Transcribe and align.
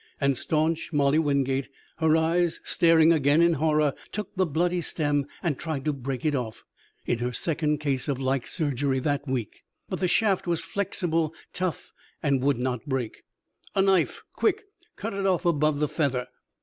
And 0.19 0.35
staunch 0.35 0.91
Molly 0.91 1.19
Wingate, 1.19 1.69
her 1.97 2.17
eyes 2.17 2.59
staring 2.63 3.13
again 3.13 3.39
in 3.39 3.53
horror, 3.53 3.93
took 4.11 4.35
the 4.35 4.47
bloody 4.47 4.81
stem 4.81 5.27
and 5.43 5.59
tried 5.59 5.85
to 5.85 5.93
break 5.93 6.25
it 6.25 6.33
off, 6.33 6.63
in 7.05 7.19
her 7.19 7.31
second 7.31 7.77
case 7.81 8.07
of 8.07 8.19
like 8.19 8.47
surgery 8.47 8.97
that 8.97 9.27
week. 9.27 9.61
But 9.89 9.99
the 9.99 10.07
shaft 10.07 10.47
was 10.47 10.65
flexible, 10.65 11.35
tough 11.53 11.91
and 12.23 12.41
would 12.41 12.57
not 12.57 12.87
break. 12.89 13.21
"A 13.75 13.83
knife 13.83 14.23
quick! 14.33 14.63
Cut 14.95 15.13
it 15.13 15.27
off 15.27 15.45
above 15.45 15.79
the 15.79 15.87
feather!" 15.87 16.25